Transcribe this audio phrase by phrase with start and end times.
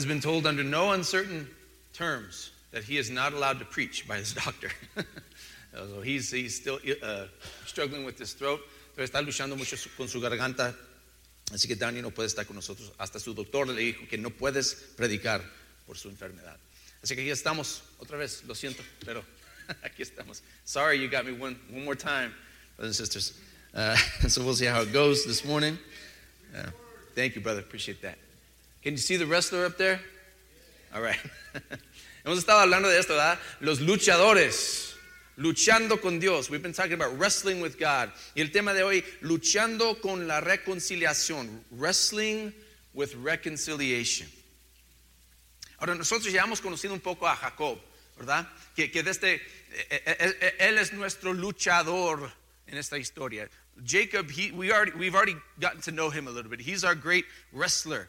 [0.00, 1.46] has been told under no uncertain
[1.92, 4.70] terms that he is not allowed to preach by his doctor.
[5.74, 7.24] so he's, he's still uh,
[7.66, 8.60] struggling with his throat.
[8.96, 10.74] Pero está luchando mucho con su garganta.
[11.52, 12.90] Así que Danny no puede estar con nosotros.
[12.98, 15.42] Hasta su doctor le dijo que no puedes predicar
[15.86, 16.56] por su enfermedad.
[17.02, 17.82] Así que aquí estamos.
[17.98, 19.22] Otra vez, lo siento, pero
[19.82, 20.40] aquí estamos.
[20.64, 22.32] Sorry you got me one, one more time,
[22.76, 23.38] brothers and sisters.
[23.74, 23.96] Uh,
[24.28, 25.78] so we'll see how it goes this morning.
[26.56, 26.70] Uh,
[27.14, 27.60] thank you, brother.
[27.60, 28.16] Appreciate that.
[28.82, 30.00] Can you see the wrestler up there?
[30.94, 31.18] All right.
[32.24, 33.38] Hemos estado hablando de esto, ¿verdad?
[33.60, 34.94] Los luchadores,
[35.36, 36.48] luchando con Dios.
[36.48, 38.10] We've been talking about wrestling with God.
[38.34, 41.62] Y el tema de hoy, luchando con la reconciliación.
[41.72, 42.52] Wrestling
[42.94, 44.28] with reconciliation.
[45.78, 47.78] Ahora, nosotros ya hemos conocido un poco a Jacob,
[48.18, 48.48] ¿verdad?
[48.74, 49.40] Que, que desde, eh,
[49.90, 52.32] eh, eh, él es nuestro luchador
[52.66, 53.48] en esta historia.
[53.84, 56.60] Jacob, he, we already, we've already gotten to know him a little bit.
[56.60, 58.08] He's our great wrestler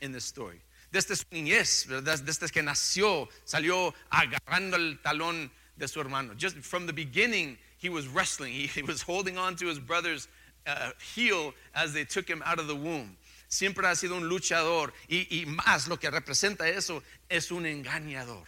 [0.00, 0.60] in this story.
[0.92, 2.18] Desde su niñez, ¿verdad?
[2.20, 6.34] desde que nació, salió agarrando el talón de su hermano.
[6.34, 8.52] Just from the beginning, he was wrestling.
[8.52, 10.28] He, he was holding on to his brother's
[10.66, 13.16] uh, heel as they took him out of the womb.
[13.48, 18.44] Siempre ha sido un luchador y, y más lo que representa eso es un engañador.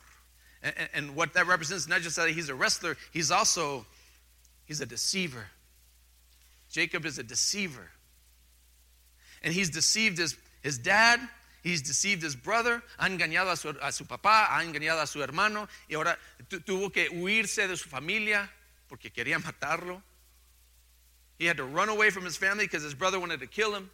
[0.62, 3.86] And, and- what that represents, not just that he's a wrestler, he's also
[4.66, 5.46] he's a deceiver.
[6.70, 7.90] Jacob is a deceiver.
[9.42, 11.20] And he's deceived his, his dad,
[11.62, 15.22] he's deceived his brother, ha engañado a su, a su papá, ha engañado a su
[15.22, 18.50] hermano y ahora tu- tuvo que huirse de su familia
[18.88, 20.02] porque quería matarlo.
[21.38, 23.90] He had to run away from his family because his brother wanted to kill him.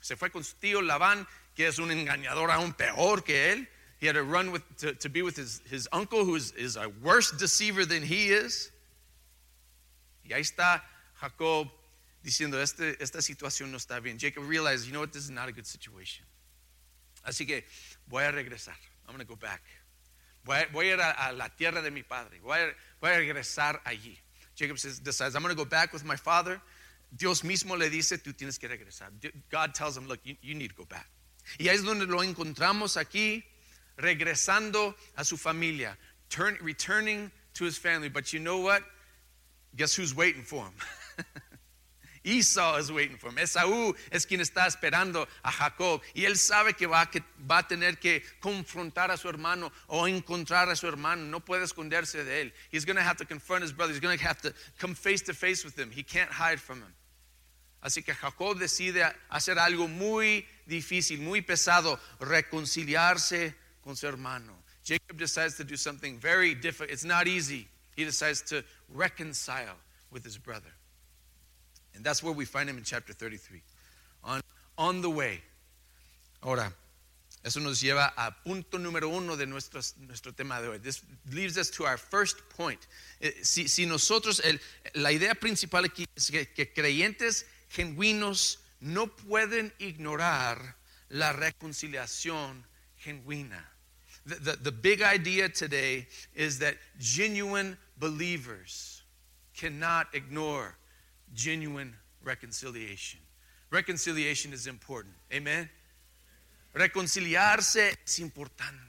[0.00, 3.66] Se fue con su tío Labán, que es un engañador aún peor que él.
[4.00, 6.76] He had to run with, to, to be with his, his uncle, who is, is
[6.76, 8.70] a worse deceiver than he is.
[10.24, 10.82] Y ahí está
[11.20, 11.68] Jacob
[12.22, 14.18] diciendo, este, esta situación no está bien.
[14.18, 16.26] Jacob realized, you know what, this is not a good situation.
[17.24, 17.64] Así que
[18.08, 18.76] voy a regresar.
[19.06, 19.62] I'm going to go back.
[20.44, 22.40] Voy voy a ir a, a la tierra de mi padre.
[22.42, 24.16] Voy a, voy a regresar allí.
[24.54, 26.60] Jacob says, decides, I'm going to go back with my father.
[27.14, 29.10] Dios mismo le dice, tú tienes que regresar.
[29.50, 31.08] God tells him, look, you, you need to go back.
[31.58, 33.42] Y ahí es donde lo encontramos aquí,
[33.96, 35.96] regresando a su familia,
[36.28, 38.08] turn, returning to his family.
[38.08, 38.82] But you know what?
[39.76, 40.74] Guess who's waiting for him?
[42.24, 43.38] Esau is waiting for him.
[43.38, 46.02] Esaú es quien está esperando a Jacob.
[46.14, 50.06] Y él sabe que va, que va a tener que confrontar a su hermano o
[50.06, 51.24] encontrar a su hermano.
[51.24, 52.52] No puede esconderse de él.
[52.70, 53.92] He's going to have to confront his brother.
[53.92, 55.90] He's going to have to come face to face with him.
[55.90, 56.94] He can't hide from him.
[57.80, 64.52] Así que Jacob decide hacer algo muy difícil, muy pesado, reconciliarse con su hermano.
[64.84, 66.90] Jacob decides to do something very difficult.
[66.90, 67.68] It's not easy.
[67.94, 69.76] He decides to reconcile
[70.10, 70.72] with his brother.
[71.94, 73.60] And that's where we find him in chapter 33.
[74.24, 74.40] On,
[74.76, 75.40] on the way.
[76.42, 76.72] Ahora,
[77.44, 80.78] eso nos lleva a punto número uno de nuestros, nuestro tema de hoy.
[80.78, 82.86] This leads us to our first point.
[83.20, 84.60] Eh, Si, si nosotros, el-
[84.94, 90.76] la idea principal aquí es que, que creyentes genuinos no pueden ignorar
[91.10, 92.64] la reconciliación
[92.98, 93.64] genuina.
[94.26, 99.02] The, the, the big idea today is that genuine believers
[99.56, 100.76] cannot ignore
[101.34, 103.20] genuine reconciliation.
[103.70, 105.14] Reconciliation is important.
[105.32, 105.68] Amen.
[106.74, 108.88] Reconciliarse es importante.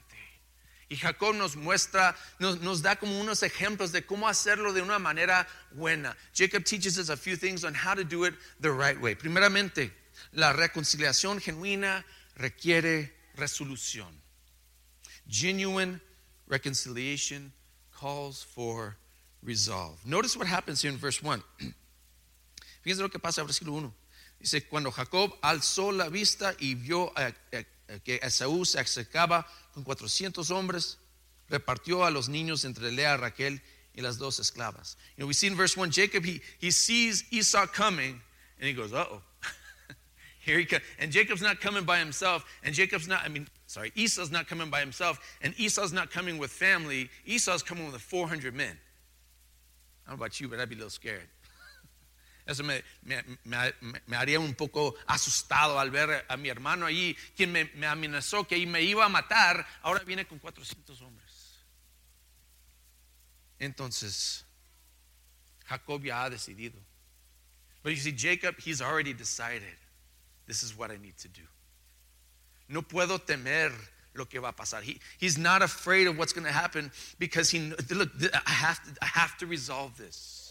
[0.88, 4.98] Y Jacob nos muestra, nos, nos da como unos ejemplos de cómo hacerlo de una
[4.98, 6.16] manera buena.
[6.34, 9.14] Jacob teaches us a few things on how to do it the right way.
[9.14, 9.92] Primeramente,
[10.32, 12.04] la reconciliación genuina
[12.36, 14.08] requiere resolución.
[15.28, 16.00] Genuine
[16.48, 17.52] reconciliation
[17.92, 18.96] calls for
[19.44, 20.04] resolve.
[20.04, 21.42] Notice what happens here in verse 1.
[22.82, 23.94] Fíjense lo que pasa en versículo 1.
[24.38, 29.46] Dice, cuando Jacob alzó la vista y vio a- a- a que Esaú se acercaba
[29.74, 30.98] con 400 hombres,
[31.48, 33.60] repartió a los niños entre Lea, Raquel
[33.94, 34.96] y las dos esclavas.
[35.16, 38.22] You know, we see in verse 1, Jacob, he, he sees Esau coming,
[38.58, 39.20] and he goes, uh-oh.
[40.46, 40.82] Here he comes.
[40.98, 44.70] And Jacob's not coming by himself, and Jacob's not, I mean, sorry, Esau's not coming
[44.70, 47.10] by himself, and Esau's not coming with family.
[47.26, 48.78] Esau's coming with 400 men.
[50.06, 51.28] I don't know about you, but I'd be a little scared.
[52.50, 57.52] Eso me, me, me, haría un poco asustado al ver a mi hermano allí, quien
[57.52, 61.60] me, me amenazó que me iba a matar, ahora viene con 400 hombres.
[63.60, 64.44] Entonces,
[65.64, 66.76] Jacob ya ha decidido.
[67.84, 69.76] But you see, Jacob, he's already decided,
[70.48, 71.42] this is what I need to do.
[72.68, 73.70] No puedo temer
[74.12, 74.82] lo que va a pasar.
[74.82, 78.10] He, he's not afraid of what's going to happen because he, look,
[78.44, 80.49] I have, to, I have to resolve this.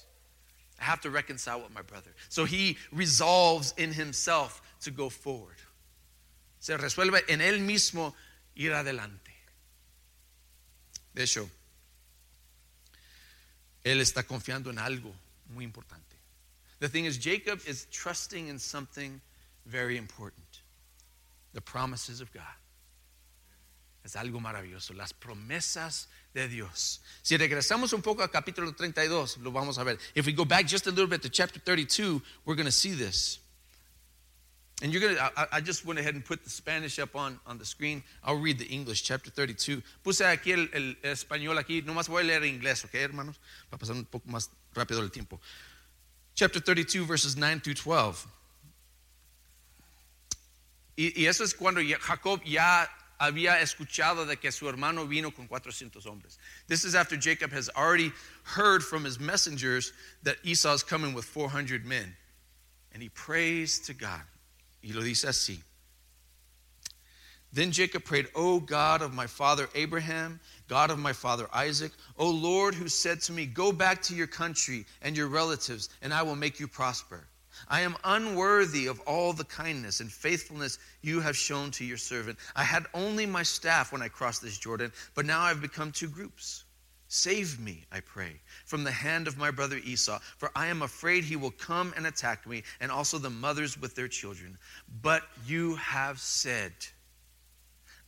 [0.80, 2.12] I have to reconcile with my brother.
[2.30, 5.58] So he resolves in himself to go forward.
[6.60, 8.14] Se resuelve en él mismo
[8.56, 9.32] ir adelante.
[11.14, 11.50] De hecho,
[13.84, 15.14] él está confiando en algo
[15.54, 16.16] muy importante.
[16.80, 19.20] The thing is, Jacob is trusting in something
[19.66, 20.62] very important
[21.54, 22.44] the promises of God.
[24.04, 27.02] Es algo maravilloso, las promesas de Dios.
[27.22, 30.00] Si regresamos un poco al capítulo 32, lo vamos a ver.
[30.16, 32.96] If we go back just a little bit to chapter 32, we're going to see
[32.96, 33.40] this.
[34.82, 37.58] And you're gonna, I, I, just went ahead and put the Spanish up on, on
[37.58, 38.02] the screen.
[38.24, 39.84] I'll read the English, chapter 32.
[40.04, 43.40] Puse aquí el, el, el español aquí, nomás voy a leer inglés, ¿ok, hermanos?
[43.70, 45.42] Para pasar un poco más rápido el tiempo.
[46.34, 48.26] Chapter 32, verses 9 through 12.
[50.96, 55.48] Y, y eso es cuando Jacob ya había escuchado de que su hermano vino con
[55.48, 56.38] 400 hombres.
[56.68, 58.12] This is after Jacob has already
[58.44, 59.92] heard from his messengers
[60.24, 62.16] that Esau is coming with 400 men.
[62.94, 64.22] And he prays to God.
[64.82, 65.60] Y lo dice así.
[67.52, 72.30] Then Jacob prayed, O God of my father Abraham, God of my father Isaac, O
[72.30, 76.22] Lord, who said to me, Go back to your country and your relatives, and I
[76.22, 77.28] will make you prosper.
[77.68, 82.40] I am unworthy of all the kindness and faithfulness you have shown to your servant.
[82.56, 86.10] I had only my staff when I crossed this Jordan, but now I've become two
[86.10, 86.64] groups.
[87.12, 91.24] Save me, I pray, from the hand of my brother Esau, for I am afraid
[91.24, 94.60] he will come and attack me, and also the mothers with their children.
[95.02, 96.72] But you have said,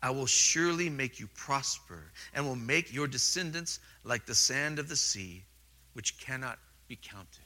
[0.03, 4.87] I will surely make you prosper, and will make your descendants like the sand of
[4.87, 5.45] the sea,
[5.93, 7.40] which cannot be counted.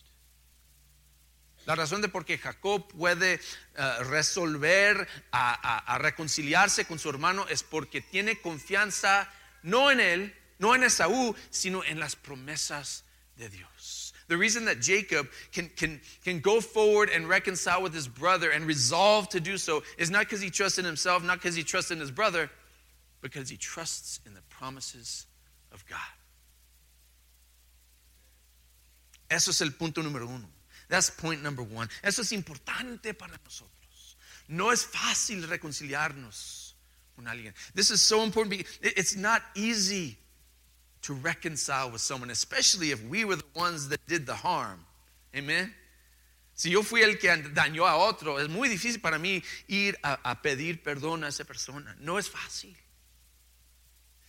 [1.65, 3.39] La razón de por qué Jacob puede
[3.77, 9.27] uh, resolver a, reconciliarse con su hermano es porque tiene confianza
[9.63, 13.03] no en él, no en Esaú, sino en las promesas
[13.35, 14.13] de Dios.
[14.27, 18.65] The reason that Jacob can, can, can go forward and reconcile with his brother and
[18.65, 21.91] resolve to do so is not because he trusts in himself, not because he trusts
[21.91, 22.49] in his brother,
[23.21, 25.25] because he trusts in the promises
[25.71, 25.99] of God.
[29.29, 30.47] Eso es el punto número uno.
[30.89, 31.89] That's point number one.
[32.03, 34.15] Eso es importante para nosotros.
[34.47, 36.75] No es fácil reconciliarnos
[37.15, 37.53] con alguien.
[37.73, 40.17] This is so important because it's not easy
[41.03, 44.85] to reconcile with someone, especially if we were the ones that did the harm.
[45.35, 45.73] Amen.
[46.53, 50.31] Si yo fui el que dañó a otro, es muy difícil para mí ir a,
[50.31, 51.95] a pedir perdón a esa persona.
[51.99, 52.75] No es fácil.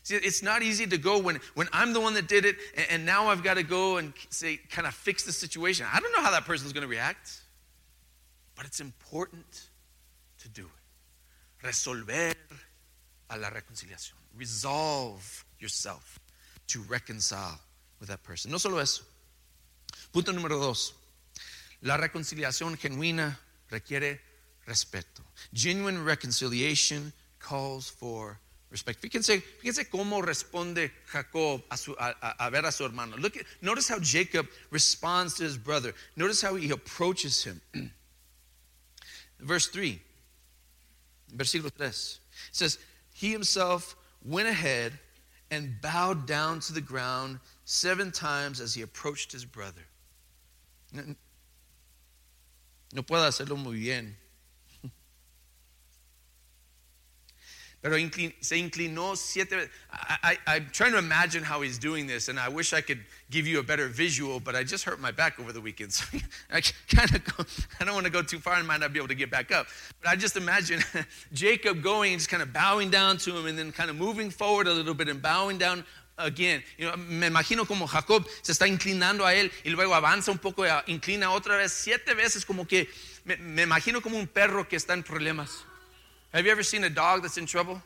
[0.07, 2.87] See, it's not easy to go when, when I'm the one that did it, and,
[2.91, 5.85] and now I've got to go and say, kind of fix the situation.
[5.93, 7.41] I don't know how that person's going to react,
[8.55, 9.69] but it's important
[10.43, 11.67] to do it.
[11.67, 12.37] Resolver
[13.31, 14.15] a la reconciliación.
[14.37, 16.21] Resolve yourself
[16.69, 17.59] to reconcile
[17.99, 18.53] with that person.
[18.53, 19.03] No solo eso.
[20.13, 20.95] Punto número dos.
[21.83, 23.37] La reconciliación genuina
[23.73, 24.21] requiere
[24.69, 25.23] respeto.
[25.53, 28.39] Genuine reconciliation calls for
[28.71, 29.01] respect.
[29.01, 33.17] Fíjense, fíjense cómo responde Jacob a, su, a, a, ver a su hermano.
[33.17, 35.95] Look at, notice how Jacob responds to his brother.
[36.17, 37.61] Notice how he approaches him.
[39.41, 40.01] Verse 3,
[41.35, 41.87] versículo 3.
[41.87, 42.19] It
[42.53, 42.79] says,
[43.15, 44.93] He himself went ahead
[45.51, 49.83] and bowed down to the ground seven times as he approached his brother.
[50.93, 51.15] No
[53.03, 54.17] puedo hacerlo muy bien.
[57.83, 57.97] Pero
[58.41, 59.71] se inclinó siete veces.
[59.93, 63.47] I, am trying to imagine how he's doing this, and I wish I could give
[63.47, 65.93] you a better visual, but I just hurt my back over the weekend.
[65.97, 66.05] So
[66.51, 69.09] I kind of I don't want to go too far and might not be able
[69.09, 69.67] to get back up.
[70.03, 70.83] But I just imagine
[71.33, 74.31] Jacob going and just kind of bowing down to him and then kind of moving
[74.31, 75.85] forward a little bit and bowing down
[76.19, 76.63] again.
[76.79, 80.39] You know, me imagino como Jacob se está inclinando a él y luego avanza un
[80.39, 82.89] poco, inclina otra vez, siete veces, como que
[83.25, 85.65] me, me imagino como un perro que está en problemas.
[86.37, 87.81] Have you ever seen a dog that's in trouble?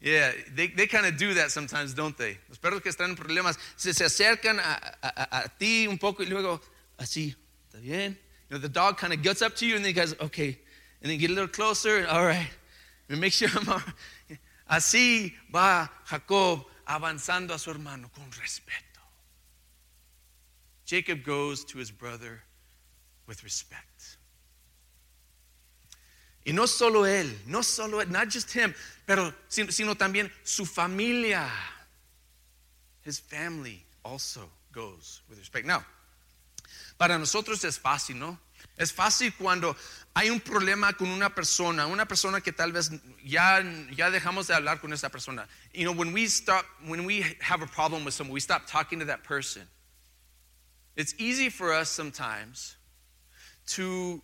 [0.00, 2.38] Yeah, they, they kind of do that sometimes, don't they?
[2.48, 6.22] Los perros que están en problemas se, se acercan a, a, a, ti un poco
[6.22, 6.60] y luego
[6.96, 7.34] así,
[7.68, 8.16] ¿está bien?
[8.48, 10.56] You know, the dog kind of gets up to you and then he goes, okay,
[11.02, 12.50] and then get a little closer, all right,
[13.08, 14.38] and make sure I'm all right.
[14.70, 19.00] Así va Jacob avanzando a su hermano con respeto.
[20.86, 22.44] Jacob goes to his brother
[23.26, 23.87] with respect.
[26.48, 28.72] Y no solo él, no solo él, not just him,
[29.04, 31.46] pero sino, sino también su familia.
[33.04, 35.66] His family also goes with respect.
[35.66, 35.84] Now,
[36.96, 38.38] para nosotros es fácil, ¿no?
[38.78, 39.76] Es fácil cuando
[40.14, 43.62] hay un problema con una persona, una persona que tal vez ya,
[43.94, 45.46] ya dejamos de hablar con esa persona.
[45.74, 49.00] You know, when we stop, when we have a problem with someone, we stop talking
[49.00, 49.68] to that person.
[50.96, 52.76] It's easy for us sometimes
[53.74, 54.22] to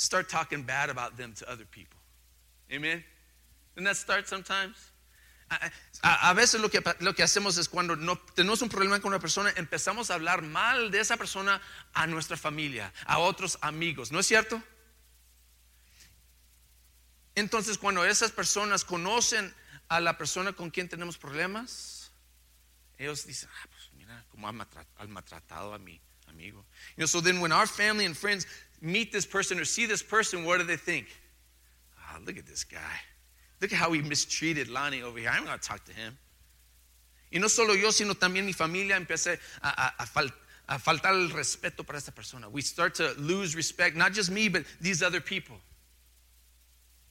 [0.00, 1.98] start talking bad about them to other people.
[2.72, 3.04] Amen?
[3.74, 4.76] Doesn't that start sometimes?
[5.50, 9.52] A, a- veces lo que, hacemos es cuando no, tenemos un problema con una persona,
[9.56, 11.60] empezamos a hablar mal de esa persona
[11.92, 14.62] a nuestra familia, a otros amigos, ¿no es cierto?
[17.34, 19.52] Entonces, cuando esas personas conocen
[19.88, 22.12] a la persona con quien tenemos problemas,
[22.96, 26.64] ellos dicen, ah, pues mira cómo ha maltratado a mi amigo.
[26.96, 28.46] You know, so then when our family and friends
[28.80, 31.06] meet this person or see this person, what do they think?
[31.98, 32.78] Ah, look at this guy.
[33.60, 35.28] Look at how he mistreated Lonnie over here.
[35.30, 36.16] I'm going to talk to him.
[37.32, 40.32] Y no solo yo, sino también mi familia empecé a, a- a fal-
[40.68, 42.48] a faltar el respeto para esta persona.
[42.48, 45.56] We start to lose respect, not just me, but these other people.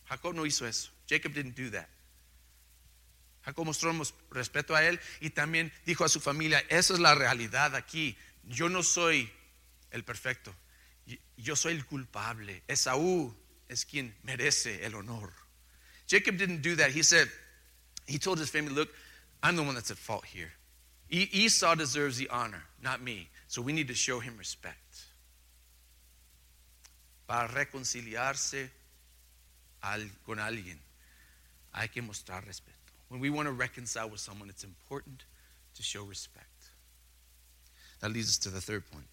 [0.09, 0.89] Jacob no hizo eso.
[1.07, 1.87] Jacob didn't do that.
[3.45, 7.15] Jacob mostró mos- respeto a él y también dijo a su familia, esa es la
[7.15, 8.17] realidad aquí.
[8.47, 9.29] Yo no soy
[9.91, 10.53] el perfecto.
[11.37, 12.63] Yo soy el culpable.
[12.67, 13.33] Esaú
[13.67, 15.31] es quien merece el honor.
[16.07, 16.91] Jacob didn't do that.
[16.91, 17.27] He said,
[18.07, 18.89] he told his family, look,
[19.43, 20.51] I'm the one that's at fault here.
[21.11, 23.29] Esau deserves the honor, not me.
[23.47, 24.77] So we need to show him respect.
[27.27, 28.69] Para reconciliarse
[29.83, 30.79] al- con alguien,
[31.73, 32.75] hay que mostrar respeto.
[33.09, 35.23] When we want to reconcile with someone, it's important
[35.75, 36.48] to show respect.
[37.99, 39.05] That leads us to the third point.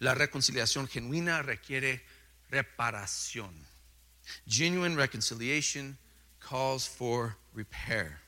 [0.00, 2.02] La reconciliación genuina requiere
[2.50, 3.50] reparación.
[4.46, 5.96] Genuine reconciliation
[6.40, 8.20] calls for repair.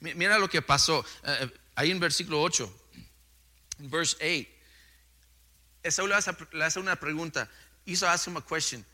[0.00, 2.68] Mi- Mira lo que pasó eh, ahí en versículo 8,
[3.80, 4.48] en verse 8.
[5.84, 6.14] Esaú le
[6.64, 7.48] hace, una pregunta.
[7.86, 8.84] Esau asked him a question.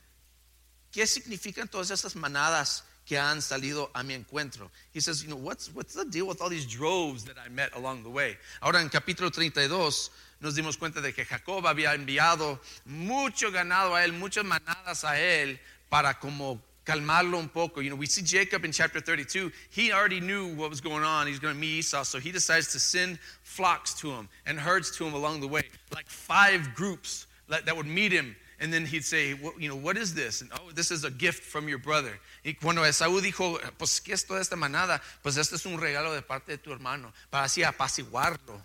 [0.90, 4.70] ¿Qué significan todas estas manadas que han salido a mi encuentro?
[4.92, 7.74] He says, you know, what's, what's the deal with all these droves that I met
[7.74, 8.36] along the way?
[8.62, 10.10] Ahora en capítulo 32
[10.40, 15.18] nos dimos cuenta de que Jacob había enviado mucho ganado a él, muchas manadas a
[15.18, 15.58] él
[15.90, 17.80] para como calmarlo un poco.
[17.80, 19.50] You know, we see Jacob in chapter 32.
[19.70, 21.26] He already knew what was going on.
[21.26, 24.90] He's going to meet Esau, so he decides to send flocks to him and herds
[24.98, 25.62] to him along the way,
[25.94, 29.76] like five groups that that would meet him and then he'd say, "What- you know,
[29.76, 30.40] what is this?
[30.42, 32.18] And, oh, this is a gift from your brother.
[32.44, 35.00] Y cuando Esaú dijo, pues, ¿qué es toda esta manada?
[35.22, 38.64] Pues este es un regalo de parte de tu hermano, para así apaciguarlo.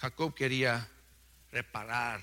[0.00, 0.88] Jacob quería
[1.52, 2.20] reparar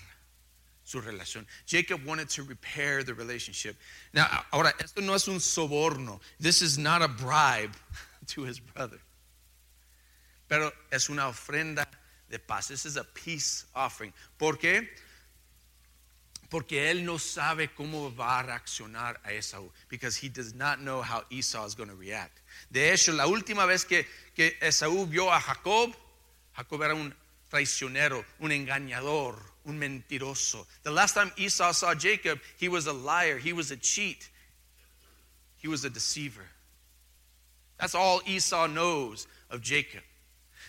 [0.84, 1.48] su relación.
[1.66, 3.76] Jacob wanted to repair the relationship.
[4.14, 6.22] Now, ahora, esto no es un soborno.
[6.40, 7.76] This is not a bribe
[8.28, 9.00] to his brother.
[10.48, 11.88] Pero es una ofrenda
[12.30, 12.68] de paz.
[12.68, 14.14] This is a peace offering.
[14.38, 14.88] ¿Por qué?
[16.50, 19.70] Porque él no sabe cómo va a reaccionar a Esaú.
[19.90, 22.40] Because he does not know how Esau is going to react.
[22.72, 25.96] De hecho, la última vez que, que Esaú vio a Jacob,
[26.56, 27.14] Jacob era un
[27.50, 29.36] traicionero, un engañador,
[29.66, 30.66] un mentiroso.
[30.84, 34.30] The last time Esau saw Jacob, he was a liar, he was a cheat,
[35.58, 36.46] he was a deceiver.
[37.80, 40.02] That's all Esau knows of Jacob.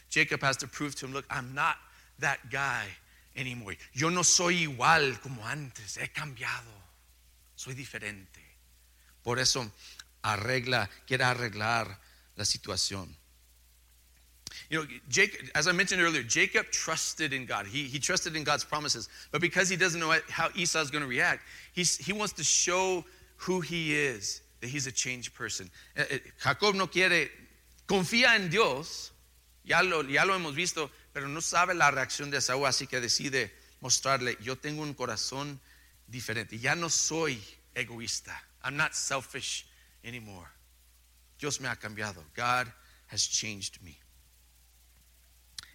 [0.09, 1.77] Jacob has to prove to him, look, I'm not
[2.19, 2.87] that guy
[3.37, 3.79] anymore.
[3.93, 6.71] Yo no soy igual como antes, he cambiado,
[7.55, 8.41] soy diferente.
[9.23, 9.71] Por eso
[10.23, 12.01] arregla, quiere arreglar
[12.37, 13.17] la situación.
[14.71, 17.67] You know, Jacob, as I mentioned earlier, Jacob trusted in God.
[17.67, 19.09] He, he trusted in God's promises.
[19.31, 22.45] But because he doesn't know how Esau is going to react, he's, he wants to
[22.45, 23.05] show
[23.37, 25.71] who he is, that he's a changed person.
[25.97, 27.29] Eh, eh, Jacob no quiere,
[27.87, 29.13] confía en Dios,
[29.65, 33.01] ya lo, ya lo hemos visto, pero no sabe la reacción de Esaú, así que
[33.01, 35.59] decide mostrarle, yo tengo un corazón
[36.07, 36.59] diferente.
[36.59, 37.43] Ya no soy
[37.75, 38.39] egoísta.
[38.63, 39.65] I'm not selfish
[40.05, 40.47] anymore.
[41.39, 42.23] Dios me ha cambiado.
[42.35, 42.71] God
[43.11, 43.99] has changed me.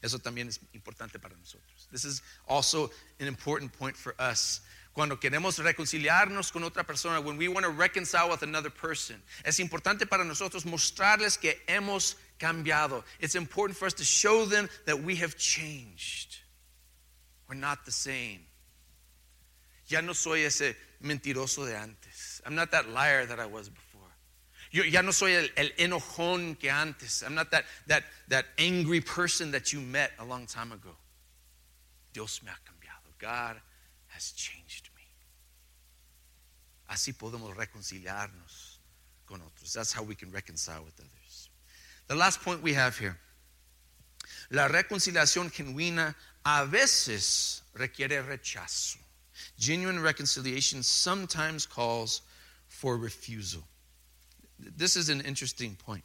[0.04, 1.88] Eso también es importante para nosotros.
[1.92, 4.62] This is also an important point for us.
[4.94, 9.60] Cuando queremos reconciliarnos con otra persona, when we want to reconcile with another person, es
[9.60, 13.04] importante para nosotros mostrarles que hemos cambiado.
[13.20, 16.38] It's important for us to show them that we have changed.
[17.48, 18.40] We're not the same.
[19.88, 22.42] Ya no soy ese mentiroso de antes.
[22.46, 24.02] I'm not that liar that I was before.
[24.72, 27.24] Yo ya no soy el, el enojón que antes.
[27.24, 30.96] I'm not that, that, that angry person that you met a long time ago.
[32.14, 33.12] Dios me ha cambiado.
[33.20, 33.58] God
[34.08, 35.04] has changed me.
[36.90, 38.80] Así podemos reconciliarnos
[39.26, 39.74] con otros.
[39.74, 41.51] That's how we can reconcile with others.
[42.12, 43.18] The last point we have here.
[44.50, 46.14] La reconciliación genuina
[46.46, 48.98] a veces requiere rechazo.
[49.58, 52.24] Genuine reconciliation sometimes calls
[52.68, 53.64] for refusal.
[54.60, 56.04] This is an interesting point.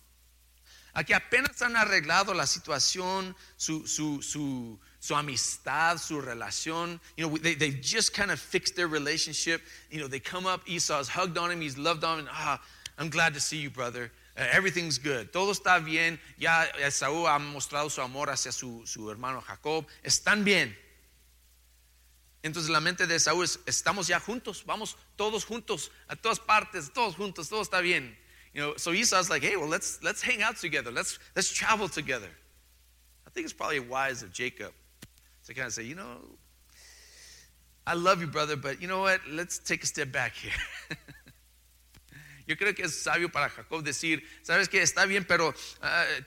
[0.94, 7.00] a que apenas han arreglado la situación, su, su, su, su amistad, su relación.
[7.16, 9.60] You know, they, they just kind of fixed their relationship.
[9.90, 12.28] You know, they come up, Esau's hugged on him, he's loved on him.
[12.30, 12.62] Ah,
[12.96, 14.12] I'm glad to see you, brother.
[14.37, 15.31] Uh, everything's good.
[15.33, 16.21] Todo está bien.
[16.38, 19.87] Ya Esaú ha mostrado su amor hacia su, su hermano Jacob.
[20.02, 20.76] Están bien.
[22.43, 26.93] Entonces la mente de Esaú es, estamos ya juntos, vamos todos juntos, a todas partes,
[26.93, 28.16] todos juntos, todo está bien.
[28.52, 30.93] You know, so Esau's like, hey, well, let's, let's hang out together.
[30.93, 32.31] Let's, let's travel together.
[33.26, 34.73] I think it's probably wise of Jacob
[35.47, 36.19] to kind of say, you know,
[37.87, 39.21] I love you, brother, but you know what?
[39.28, 40.52] Let's take a step back here.
[42.47, 46.23] Yo creo que es sabio para Jacob decir, sabes que está bien, pero uh,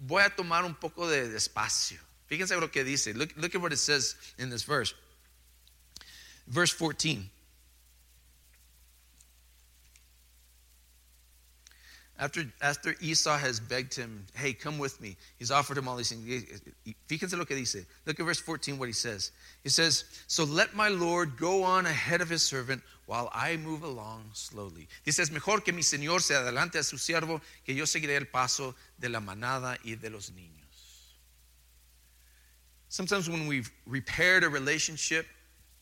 [0.00, 2.00] voy a tomar un poco de, de espacio.
[2.28, 3.14] Fíjense lo que dice.
[3.14, 4.94] Look, look at what it says in this verse.
[6.46, 7.30] Verse 14.
[12.20, 16.10] After, after Esau has begged him, hey, come with me, he's offered him all these
[16.10, 16.24] things.
[17.08, 17.86] Fíjense lo que dice.
[18.06, 19.30] Look at verse 14, what he says.
[19.62, 23.82] He says, So let my Lord go on ahead of his servant while I move
[23.82, 24.86] along slowly.
[25.02, 28.74] Dice, mejor que mi Señor se adelante a su siervo, que yo seguiré el paso
[28.98, 31.16] de la manada y de los niños.
[32.90, 35.26] Sometimes when we've repaired a relationship,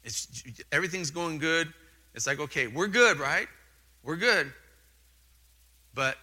[0.05, 0.29] it's,
[0.71, 1.73] everything's going good.
[2.15, 3.49] It's like, okay, we're good, right?
[4.05, 4.53] We're good.
[5.95, 6.17] But,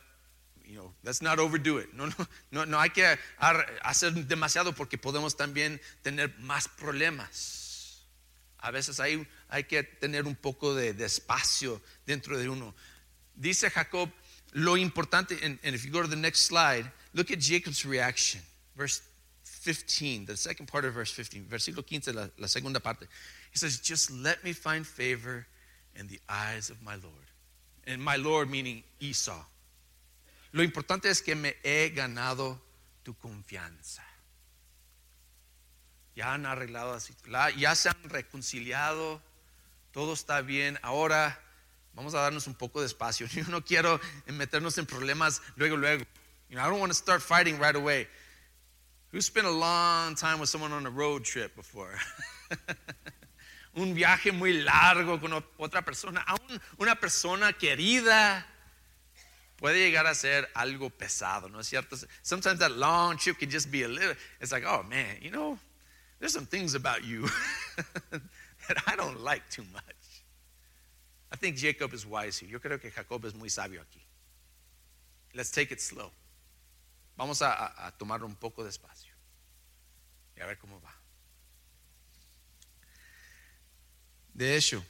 [0.64, 1.94] you know, let's not overdo it.
[1.94, 3.04] No, no, no, no hay que
[3.84, 7.63] hacer demasiado porque podemos también tener más problemas.
[8.64, 12.74] A veces hay, hay que tener un poco de, espacio dentro de uno.
[13.36, 14.10] Dice Jacob,
[14.54, 18.42] lo importante, and, and if you go to the next slide, look at Jacob's reaction.
[18.78, 19.02] Verse
[19.44, 23.06] 15, the second part of verse 15, versículo 15, la, la segunda parte.
[23.52, 25.46] He says, Just let me find favor
[25.96, 27.28] in the eyes of my Lord.
[27.86, 29.44] And my Lord meaning Esau.
[30.54, 32.58] Lo importante es que me he ganado
[33.04, 34.04] tu confianza.
[36.16, 36.98] Ya han arreglado
[37.58, 39.22] ya se han reconciliado,
[39.92, 40.78] todo está bien.
[40.82, 41.40] Ahora
[41.94, 43.28] vamos a darnos un poco de espacio.
[43.32, 46.04] Yo no quiero meternos en problemas luego, luego.
[46.50, 48.08] You know, I don't want to start fighting right away.
[49.12, 51.98] Who spent a long time with someone on a road trip before?
[53.76, 58.46] un viaje muy largo con otra persona, aún una persona querida,
[59.58, 61.98] puede llegar a ser algo pesado, ¿no es cierto?
[62.22, 65.58] Sometimes that long trip can just be a little, it's like, oh man, you know,
[66.24, 67.28] there's some things about you
[68.70, 70.24] that I don't like too much.
[71.30, 72.50] I think Jacob is wise here.
[72.50, 74.00] Yo creo que Jacob es muy sabio aquí.
[75.34, 76.12] Let's take it slow.
[77.18, 79.14] Vamos a, a, a tomar un poco de espacio
[80.38, 80.96] y a ver cómo va.
[84.34, 84.82] De hecho,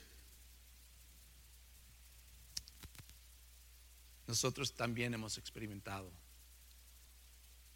[4.27, 6.11] nosotros también hemos experimentado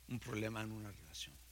[0.09, 1.46] un problema en una relación.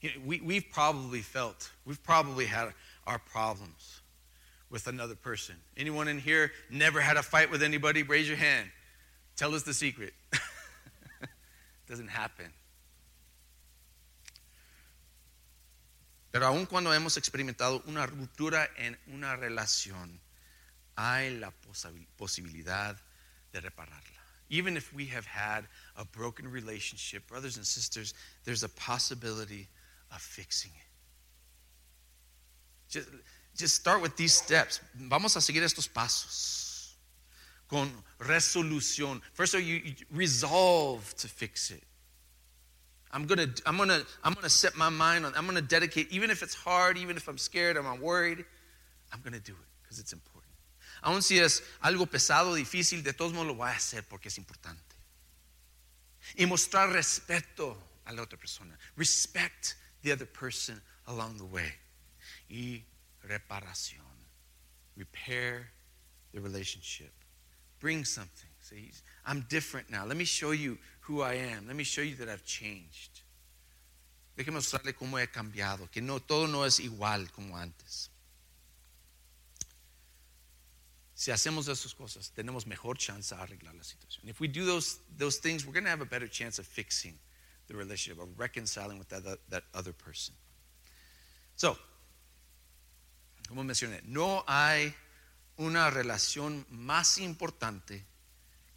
[0.00, 2.72] You know, we, we've probably felt, we've probably had
[3.06, 4.00] our problems
[4.70, 5.56] with another person.
[5.76, 8.02] Anyone in here never had a fight with anybody?
[8.02, 8.68] Raise your hand.
[9.36, 10.12] Tell us the secret.
[11.88, 12.46] Doesn't happen.
[16.32, 20.18] Pero aun cuando hemos experimentado una ruptura en una relación,
[20.96, 21.50] hay la
[22.18, 22.96] posibilidad
[23.52, 24.20] de repararla.
[24.48, 29.66] Even if we have had a broken relationship, brothers and sisters, there's a possibility
[30.12, 30.86] of fixing it.
[32.88, 33.08] Just,
[33.56, 34.80] just start with these steps.
[34.94, 36.94] Vamos a seguir estos pasos
[37.68, 37.90] con
[38.20, 39.20] resolución.
[39.32, 41.82] First of all, you, you resolve to fix it.
[43.12, 46.42] I'm gonna, I'm gonna, I'm gonna set my mind on, I'm gonna dedicate, even if
[46.42, 48.44] it's hard, even if I'm scared, I'm worried,
[49.12, 50.52] I'm gonna do it because it's important.
[51.02, 54.38] Aun si es algo pesado, difícil, de todos modos lo voy a hacer porque es
[54.38, 54.82] importante.
[56.36, 58.76] Y mostrar respeto a la otra persona.
[58.96, 61.72] Respect the other person along the way.
[62.48, 62.82] Y
[63.28, 64.00] reparación.
[64.96, 65.70] Repair
[66.32, 67.12] the relationship.
[67.80, 68.50] Bring something.
[68.60, 68.90] Say,
[69.24, 70.04] I'm different now.
[70.06, 71.66] Let me show you who I am.
[71.66, 73.22] Let me show you that I've changed.
[74.36, 78.10] Déjeme mostrarle cómo he cambiado, que no todo no es igual como antes.
[81.14, 84.28] Si hacemos esas cosas, tenemos mejor chance de arreglar la situación.
[84.28, 87.18] If we do those, those things, we're going to have a better chance of fixing
[87.68, 90.34] the relationship, of reconciling with that, that other person.
[91.56, 91.76] So,
[93.48, 94.94] como mencioné, no hay
[95.58, 98.04] una relación más importante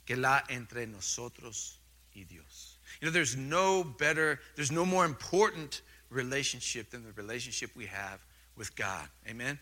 [0.05, 1.79] que la entre nosotros
[2.15, 2.79] y Dios.
[2.99, 8.19] You know, there's no better, there's no more important relationship than the relationship we have
[8.55, 9.07] with God.
[9.27, 9.59] Amen.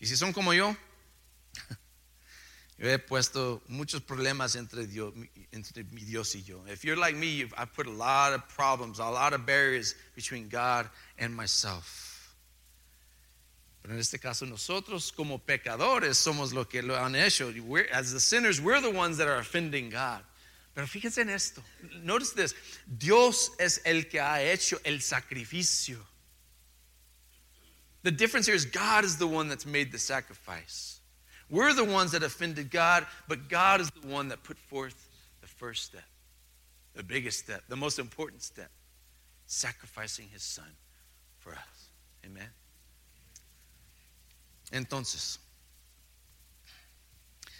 [0.00, 0.76] Y si son como yo,
[2.78, 5.12] Yo he puesto muchos problemas entre, Dios,
[5.50, 6.62] entre mi Dios y yo.
[6.68, 10.48] If you're like me, I've put a lot of problems, a lot of barriers between
[10.48, 10.88] God
[11.18, 12.36] and myself.
[13.82, 17.52] Pero en este caso, nosotros como pecadores somos lo que lo han hecho.
[17.66, 20.22] We're, as the sinners, we're the ones that are offending God.
[20.72, 21.62] Pero fíjense en esto.
[22.04, 22.54] Notice this.
[22.86, 25.96] Dios es el que ha hecho el sacrificio.
[28.04, 30.97] The difference here is God is the one that's made the sacrifice.
[31.50, 35.08] We're the ones that offended God, but God is the one that put forth
[35.40, 36.04] the first step,
[36.94, 38.70] the biggest step, the most important step,
[39.46, 40.70] sacrificing his son
[41.38, 41.88] for us.
[42.24, 42.48] Amen.
[44.72, 45.38] Entonces,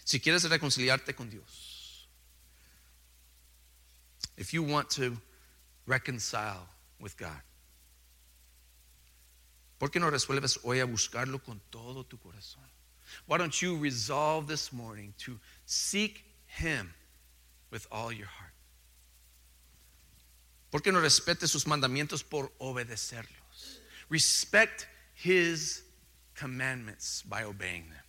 [0.05, 2.07] si quieres reconciliarte con Dios,
[4.37, 5.16] if you want to
[5.87, 6.68] reconcile
[7.01, 7.42] with God,
[9.79, 12.68] ¿por qué no resuelves hoy a buscarlo con todo tu corazón?
[13.27, 16.92] Why don't you resolve this morning to seek Him
[17.71, 18.53] with all your heart?
[20.71, 23.81] ¿Por qué no respete sus mandamientos por obedecerlos?
[24.11, 25.83] Respect His
[26.35, 28.03] commandments by obeying them.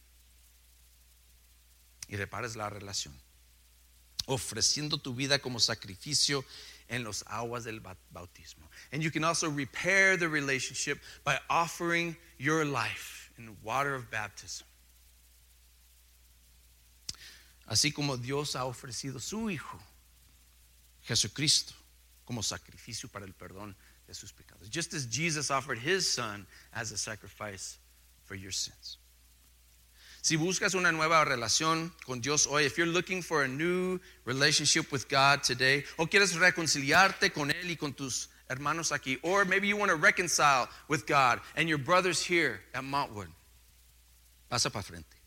[2.10, 3.14] Y repares la relación,
[4.28, 6.44] ofreciendo tu vida como sacrificio
[6.90, 8.68] en los aguas del bautismo.
[8.92, 14.10] And you can also repair the relationship by offering your life in the water of
[14.10, 14.66] baptism.
[17.66, 19.80] Así como Dios ha ofrecido su Hijo,
[21.04, 21.74] Jesucristo,
[22.26, 23.76] como sacrificio para el perdón
[24.08, 24.70] de sus pecados.
[24.70, 27.78] Just as Jesus offered his son as a sacrifice
[28.26, 28.98] for your sins.
[30.22, 34.92] Si buscas una nueva relación con Dios hoy, if you're looking for a new relationship
[34.92, 39.68] with God today, o quieres reconciliarte con Él y con tus hermanos aquí, or maybe
[39.68, 43.30] you want to reconcile with God and your brothers here at Montwood,
[44.50, 45.19] pasa para frente.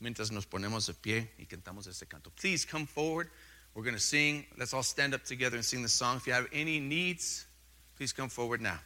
[0.00, 2.30] Mientras nos ponemos de pie y cantamos este canto.
[2.30, 3.28] Please come forward.
[3.74, 4.46] We're going to sing.
[4.56, 6.16] Let's all stand up together and sing the song.
[6.16, 7.46] If you have any needs,
[7.96, 8.78] please come forward now.